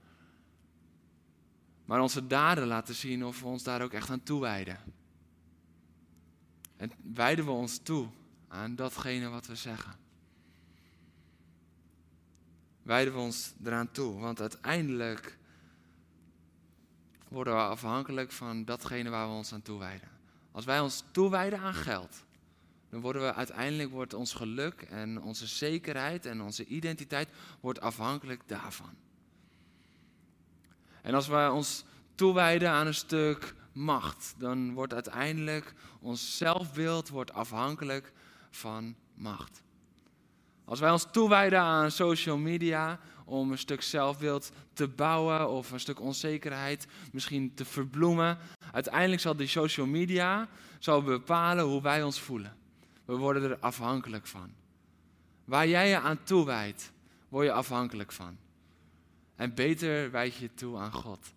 [1.84, 4.78] Maar onze daden laten zien of we ons daar ook echt aan toewijden.
[6.76, 8.08] En wijden we ons toe
[8.56, 9.94] aan datgene wat we zeggen.
[12.82, 15.38] Wijden we ons eraan toe, want uiteindelijk
[17.28, 20.08] worden we afhankelijk van datgene waar we ons aan toewijden.
[20.52, 22.24] Als wij ons toewijden aan geld,
[22.90, 27.28] dan worden we uiteindelijk wordt ons geluk en onze zekerheid en onze identiteit
[27.60, 28.94] wordt afhankelijk daarvan.
[31.02, 37.32] En als wij ons toewijden aan een stuk macht, dan wordt uiteindelijk ons zelfbeeld wordt
[37.32, 38.12] afhankelijk
[38.50, 39.62] van macht.
[40.64, 45.80] Als wij ons toewijden aan social media om een stuk zelfbeeld te bouwen of een
[45.80, 48.38] stuk onzekerheid misschien te verbloemen,
[48.72, 52.56] uiteindelijk zal die social media zal bepalen hoe wij ons voelen.
[53.04, 54.50] We worden er afhankelijk van.
[55.44, 56.92] Waar jij je aan toewijdt,
[57.28, 58.36] word je afhankelijk van.
[59.36, 61.32] En beter wijd je toe aan God,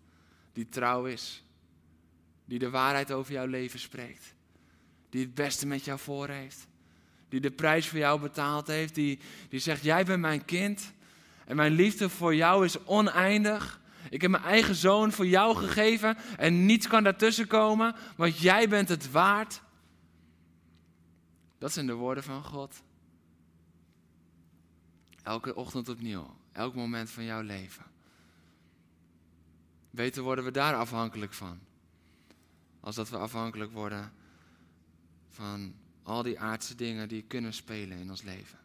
[0.52, 1.44] die trouw is,
[2.44, 4.34] die de waarheid over jouw leven spreekt,
[5.08, 6.68] die het beste met jou voor heeft.
[7.30, 8.94] Die de prijs voor jou betaald heeft.
[8.94, 10.92] Die, die zegt, jij bent mijn kind.
[11.44, 13.80] En mijn liefde voor jou is oneindig.
[14.10, 16.16] Ik heb mijn eigen zoon voor jou gegeven.
[16.36, 17.94] En niets kan daartussen komen.
[18.16, 19.62] Want jij bent het waard.
[21.58, 22.82] Dat zijn de woorden van God.
[25.22, 26.36] Elke ochtend opnieuw.
[26.52, 27.84] Elk moment van jouw leven.
[29.90, 31.58] Beter worden we daar afhankelijk van.
[32.80, 34.12] Als dat we afhankelijk worden
[35.28, 35.74] van
[36.10, 38.58] al die aardse dingen die kunnen spelen in ons leven.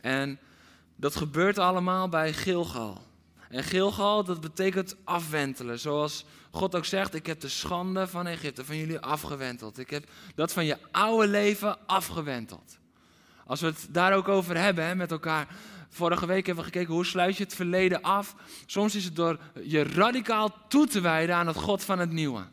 [0.00, 0.38] En
[0.96, 3.02] dat gebeurt allemaal bij Gilgal.
[3.48, 5.78] En Gilgal, dat betekent afwentelen.
[5.78, 9.78] Zoals God ook zegt, ik heb de schande van Egypte, van jullie afgewenteld.
[9.78, 10.04] Ik heb
[10.34, 12.78] dat van je oude leven afgewenteld.
[13.46, 15.48] Als we het daar ook over hebben hè, met elkaar.
[15.88, 18.34] Vorige week hebben we gekeken hoe sluit je het verleden af.
[18.66, 22.44] Soms is het door je radicaal toe te wijden aan het God van het nieuwe.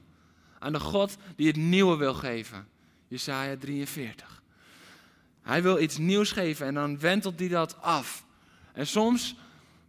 [0.60, 2.67] Aan de God die het nieuwe wil geven.
[3.10, 4.43] Jesaja 43.
[5.41, 8.26] Hij wil iets nieuws geven en dan wentelt hij dat af.
[8.74, 9.36] En soms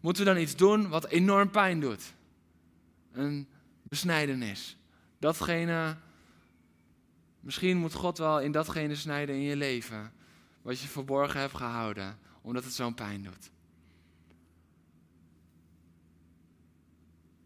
[0.00, 2.14] moeten we dan iets doen wat enorm pijn doet.
[3.12, 3.48] Een
[3.82, 4.76] besnijdenis.
[5.18, 5.96] Datgene,
[7.40, 10.12] misschien moet God wel in datgene snijden in je leven.
[10.62, 13.50] Wat je verborgen hebt gehouden, omdat het zo'n pijn doet.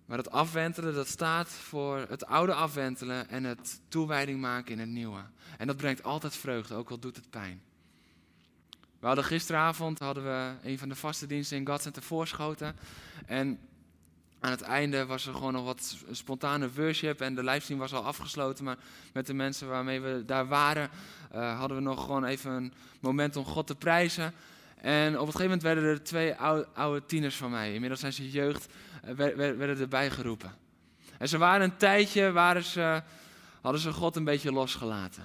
[0.07, 4.89] Maar het afwentelen, dat staat voor het oude afwentelen en het toewijding maken in het
[4.89, 5.21] nieuwe.
[5.59, 7.63] En dat brengt altijd vreugde, ook al doet het pijn.
[8.99, 12.77] We hadden gisteravond hadden we een van de vaste diensten in Godcenter voorschoten.
[13.27, 13.59] En
[14.41, 18.05] aan het einde was er gewoon nog wat spontane worship en de livestream was al
[18.05, 18.65] afgesloten.
[18.65, 18.77] Maar
[19.13, 20.91] met de mensen waarmee we daar waren,
[21.35, 24.33] uh, hadden we nog gewoon even een moment om God te prijzen.
[24.77, 26.35] En op een gegeven moment werden er twee
[26.75, 28.73] oude, tieners van mij, inmiddels zijn ze jeugd,
[29.17, 30.53] werden erbij geroepen.
[31.19, 33.03] En ze waren een tijdje, waren ze,
[33.61, 35.23] hadden ze God een beetje losgelaten.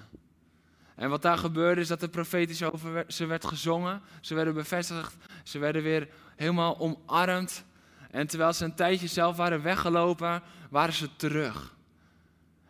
[0.95, 4.01] En wat daar gebeurde is dat er profetisch over ze werd gezongen.
[4.21, 5.15] Ze werden bevestigd.
[5.43, 7.63] Ze werden weer helemaal omarmd.
[8.11, 11.75] En terwijl ze een tijdje zelf waren weggelopen, waren ze terug.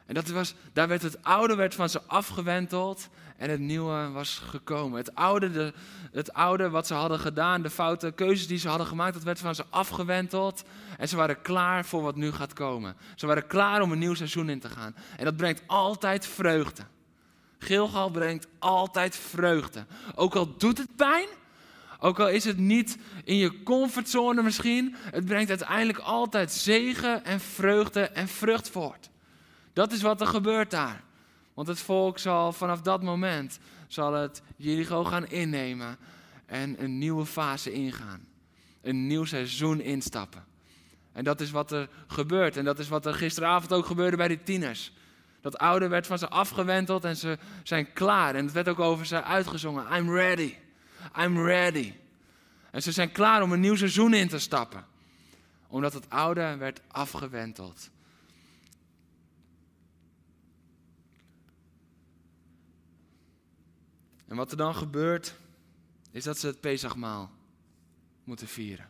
[0.05, 4.41] En dat was, daar werd het oude werd van ze afgewenteld en het nieuwe was
[4.49, 4.97] gekomen.
[4.97, 5.73] Het oude, de,
[6.11, 9.39] het oude wat ze hadden gedaan, de foute keuzes die ze hadden gemaakt, dat werd
[9.39, 10.63] van ze afgewenteld.
[10.97, 12.95] En ze waren klaar voor wat nu gaat komen.
[13.15, 14.95] Ze waren klaar om een nieuw seizoen in te gaan.
[15.17, 16.83] En dat brengt altijd vreugde.
[17.57, 19.85] Gilgal brengt altijd vreugde.
[20.15, 21.27] Ook al doet het pijn,
[21.99, 27.39] ook al is het niet in je comfortzone misschien, het brengt uiteindelijk altijd zegen en
[27.39, 29.09] vreugde en vrucht voort.
[29.73, 31.07] Dat is wat er gebeurt daar.
[31.59, 35.97] Want het volk zal vanaf dat moment zal het Jericho gaan innemen
[36.45, 38.27] en een nieuwe fase ingaan.
[38.81, 40.45] Een nieuw seizoen instappen.
[41.11, 42.57] En dat is wat er gebeurt.
[42.57, 44.93] En dat is wat er gisteravond ook gebeurde bij die tieners.
[45.41, 48.35] Dat oude werd van ze afgewenteld en ze zijn klaar.
[48.35, 49.95] En het werd ook over ze uitgezongen.
[49.97, 50.55] I'm ready.
[51.17, 51.93] I'm ready.
[52.71, 54.85] En ze zijn klaar om een nieuw seizoen in te stappen.
[55.67, 57.89] Omdat het oude werd afgewenteld.
[64.29, 65.35] En wat er dan gebeurt,
[66.11, 67.31] is dat ze het Pesachmaal
[68.23, 68.89] moeten vieren.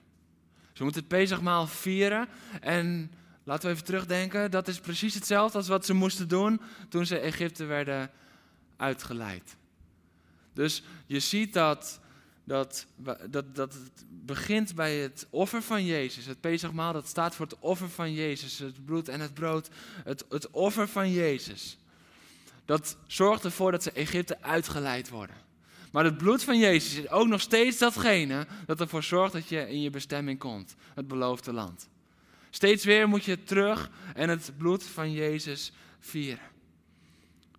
[0.73, 2.27] Ze moeten het Pesachmaal vieren
[2.61, 3.11] en
[3.49, 4.51] Laten we even terugdenken.
[4.51, 8.11] Dat is precies hetzelfde als wat ze moesten doen toen ze Egypte werden
[8.77, 9.55] uitgeleid.
[10.53, 11.99] Dus je ziet dat,
[12.43, 12.85] dat,
[13.29, 16.25] dat, dat het begint bij het offer van Jezus.
[16.25, 18.59] Het Pesachmaal, dat staat voor het offer van Jezus.
[18.59, 19.69] Het bloed en het brood.
[20.03, 21.77] Het, het offer van Jezus.
[22.69, 25.35] Dat zorgt ervoor dat ze Egypte uitgeleid worden.
[25.91, 29.69] Maar het bloed van Jezus is ook nog steeds datgene dat ervoor zorgt dat je
[29.69, 30.75] in je bestemming komt.
[30.93, 31.89] Het beloofde land.
[32.49, 36.49] Steeds weer moet je terug en het bloed van Jezus vieren.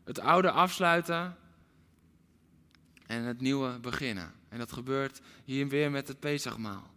[0.05, 1.37] Het oude afsluiten
[3.07, 4.33] en het nieuwe beginnen.
[4.49, 6.90] En dat gebeurt hier weer met het Pesachmaal.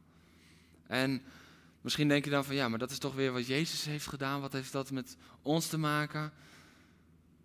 [0.87, 1.21] En
[1.81, 4.41] misschien denk je dan van ja, maar dat is toch weer wat Jezus heeft gedaan.
[4.41, 6.33] Wat heeft dat met ons te maken?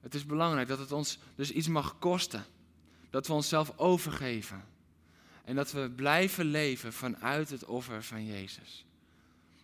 [0.00, 2.44] Het is belangrijk dat het ons dus iets mag kosten.
[3.11, 4.64] Dat we onszelf overgeven.
[5.44, 8.84] En dat we blijven leven vanuit het offer van Jezus.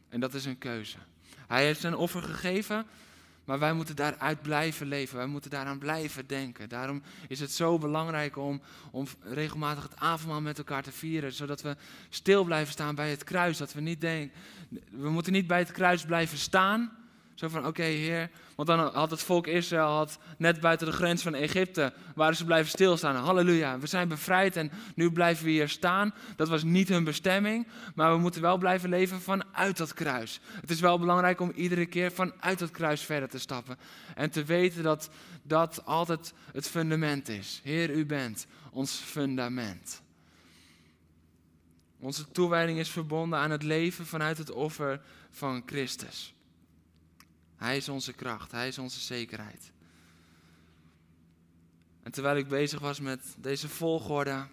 [0.08, 0.96] En dat is een keuze.
[1.46, 2.86] Hij heeft zijn offer gegeven,
[3.44, 5.16] maar wij moeten daaruit blijven leven.
[5.16, 6.68] Wij moeten daaraan blijven denken.
[6.68, 11.32] Daarom is het zo belangrijk om, om regelmatig het avondmaal met elkaar te vieren.
[11.32, 11.76] Zodat we
[12.08, 13.58] stil blijven staan bij het kruis.
[13.58, 14.36] Dat we niet denken,
[14.90, 17.03] we moeten niet bij het kruis blijven staan.
[17.34, 21.22] Zo van, oké Heer, want dan had het volk Israël had net buiten de grens
[21.22, 23.16] van Egypte, waren ze blijven stilstaan.
[23.16, 26.14] Halleluja, we zijn bevrijd en nu blijven we hier staan.
[26.36, 30.40] Dat was niet hun bestemming, maar we moeten wel blijven leven vanuit dat kruis.
[30.60, 33.78] Het is wel belangrijk om iedere keer vanuit dat kruis verder te stappen.
[34.14, 35.10] En te weten dat
[35.42, 37.60] dat altijd het fundament is.
[37.64, 40.02] Heer, u bent ons fundament.
[42.00, 46.34] Onze toewijding is verbonden aan het leven vanuit het offer van Christus.
[47.56, 49.72] Hij is onze kracht, hij is onze zekerheid.
[52.02, 54.46] En terwijl ik bezig was met deze volgorde,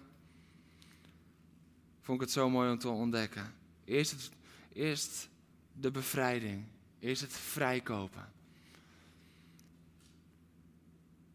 [2.00, 3.54] vond ik het zo mooi om te ontdekken.
[3.84, 4.30] Eerst,
[4.72, 5.28] eerst
[5.72, 6.64] de bevrijding,
[6.98, 8.32] eerst het vrijkopen.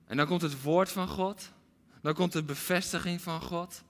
[0.05, 1.51] En dan komt het woord van God,
[2.01, 3.84] dan komt de bevestiging van God.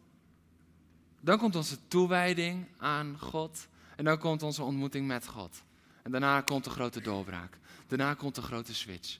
[1.21, 3.67] Dan komt onze toewijding aan God.
[3.95, 5.63] En dan komt onze ontmoeting met God.
[6.03, 7.57] En daarna komt de grote doorbraak.
[7.87, 9.17] Daarna komt de grote switch.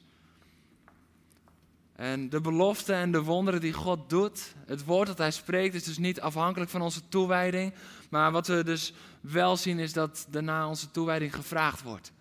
[1.96, 5.84] En de beloften en de wonderen die God doet, het woord dat Hij spreekt, is
[5.84, 7.74] dus niet afhankelijk van onze toewijding.
[8.10, 12.12] Maar wat we dus wel zien, is dat daarna onze toewijding gevraagd wordt.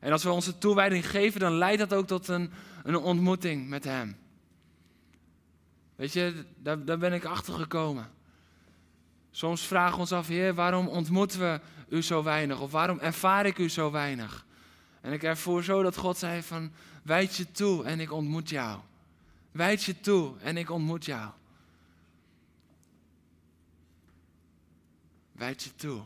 [0.00, 2.50] En als we onze toewijding geven, dan leidt dat ook tot een,
[2.82, 4.16] een ontmoeting met Hem.
[5.96, 8.10] Weet je, daar, daar ben ik achter gekomen.
[9.30, 12.60] Soms vragen we ons af, Heer, waarom ontmoeten we u zo weinig?
[12.60, 14.44] Of waarom ervaar ik u zo weinig?
[15.06, 18.80] En ik ervoer zo dat God zei van, wijd je toe en ik ontmoet jou.
[19.52, 21.30] Wijd je toe en ik ontmoet jou.
[25.32, 26.02] Wijd je toe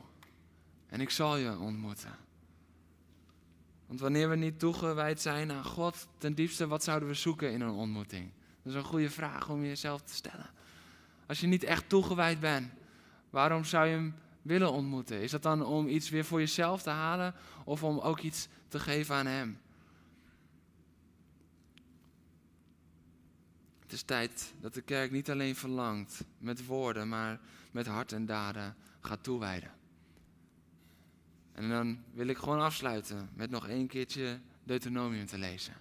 [0.86, 2.16] en ik zal je ontmoeten.
[3.86, 7.60] Want wanneer we niet toegewijd zijn aan God, ten diepste, wat zouden we zoeken in
[7.60, 8.30] een ontmoeting?
[8.62, 10.50] Dat is een goede vraag om jezelf te stellen.
[11.26, 12.72] Als je niet echt toegewijd bent,
[13.30, 15.20] waarom zou je hem willen ontmoeten?
[15.20, 17.34] Is dat dan om iets weer voor jezelf te halen
[17.64, 19.60] of om ook iets te geven aan hem?
[23.80, 27.40] Het is tijd dat de kerk niet alleen verlangt met woorden, maar
[27.70, 29.70] met hart en daden gaat toewijden.
[31.52, 35.74] En dan wil ik gewoon afsluiten met nog één keertje Deuteronomium te lezen.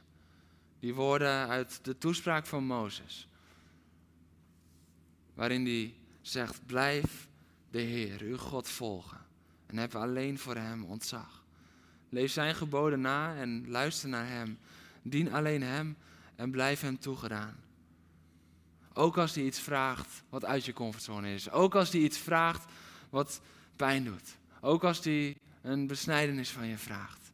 [0.80, 3.28] Die woorden uit de toespraak van Mozes.
[5.34, 7.28] Waarin hij zegt: Blijf
[7.72, 9.26] de Heer, uw God, volgen.
[9.66, 11.39] En heb alleen voor Hem ontzag.
[12.10, 14.58] Leef Zijn geboden na en luister naar Hem.
[15.02, 15.98] Dien alleen Hem
[16.36, 17.56] en blijf Hem toegedaan.
[18.94, 21.50] Ook als Hij iets vraagt wat uit je comfortzone is.
[21.50, 22.66] Ook als Hij iets vraagt
[23.10, 23.42] wat
[23.76, 24.38] pijn doet.
[24.62, 27.32] Ook als Hij een besnijdenis van je vraagt.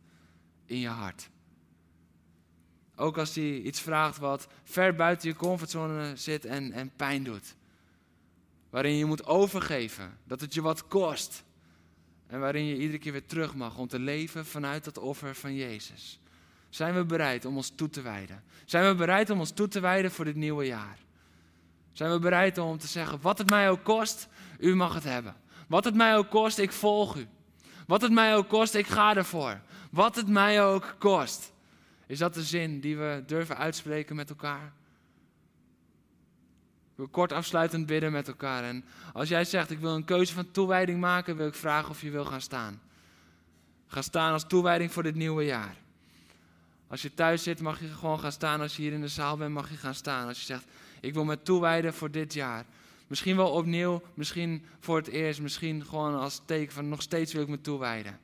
[0.66, 1.30] In je hart.
[2.96, 7.56] Ook als hij iets vraagt wat ver buiten je comfortzone zit en, en pijn doet.
[8.70, 11.44] Waarin je moet overgeven, dat het je wat kost.
[12.28, 15.56] En waarin je iedere keer weer terug mag om te leven vanuit dat offer van
[15.56, 16.20] Jezus.
[16.70, 18.44] Zijn we bereid om ons toe te wijden?
[18.66, 20.98] Zijn we bereid om ons toe te wijden voor dit nieuwe jaar?
[21.94, 24.28] Zijn we bereid om te zeggen, wat het mij ook kost,
[24.60, 25.36] u mag het hebben.
[25.68, 27.28] Wat het mij ook kost, ik volg u.
[27.88, 29.62] Wat het mij ook kost, ik ga ervoor.
[29.92, 31.54] Wat het mij ook kost.
[32.08, 34.74] Is dat de zin die we durven uitspreken met elkaar?
[36.96, 38.64] Wil kort afsluitend bidden met elkaar.
[38.64, 42.02] En als jij zegt, ik wil een keuze van toewijding maken, wil ik vragen of
[42.02, 42.82] je wil gaan staan.
[43.88, 45.76] Ga staan als toewijding voor dit nieuwe jaar.
[46.88, 48.62] Als je thuis zit, mag je gewoon gaan staan.
[48.62, 50.28] Als je hier in de zaal bent, mag je gaan staan.
[50.28, 50.66] Als je zegt,
[51.00, 52.66] ik wil me toewijden voor dit jaar.
[53.08, 57.42] Misschien wel opnieuw, misschien voor het eerst, misschien gewoon als teken van nog steeds wil
[57.42, 58.20] ik me toewijden.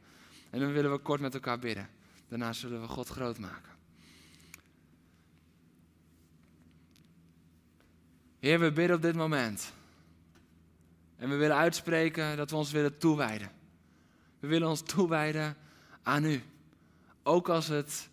[0.50, 1.90] En dan willen we kort met elkaar bidden.
[2.28, 3.71] Daarna zullen we God groot maken.
[8.42, 9.74] Heer, we bidden op dit moment.
[11.18, 13.52] En we willen uitspreken dat we ons willen toewijden.
[14.40, 15.56] We willen ons toewijden
[16.04, 16.42] aan U.
[17.24, 18.10] Ook als het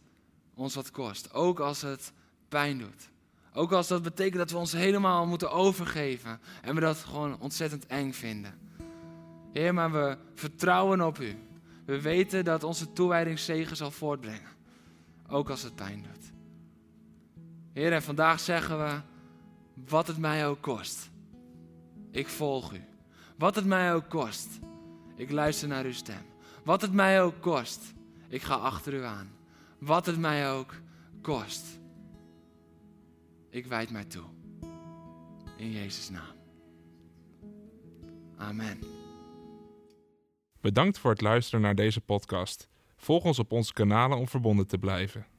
[0.55, 1.33] ons wat kost.
[1.33, 2.13] Ook als het
[2.49, 3.09] pijn doet.
[3.53, 6.41] Ook als dat betekent dat we ons helemaal moeten overgeven.
[6.63, 8.59] En we dat gewoon ontzettend eng vinden.
[9.53, 11.37] Heer, maar we vertrouwen op U.
[11.85, 14.51] We weten dat onze toewijding zegen zal voortbrengen.
[15.29, 16.33] Ook als het pijn doet.
[17.73, 19.01] Heer, en vandaag zeggen we
[19.87, 21.11] wat het mij ook kost.
[22.11, 22.85] Ik volg u.
[23.39, 24.59] Wat het mij ook kost.
[25.17, 26.23] Ik luister naar uw stem.
[26.65, 27.95] Wat het mij ook kost.
[28.29, 29.31] Ik ga achter u aan.
[29.79, 30.75] Wat het mij ook
[31.23, 31.65] kost.
[33.51, 34.25] Ik wijd mij toe.
[35.57, 36.37] In Jezus' naam.
[38.37, 38.79] Amen.
[40.61, 42.69] Bedankt voor het luisteren naar deze podcast.
[42.97, 45.27] Volg ons op onze kanalen om verbonden te blijven.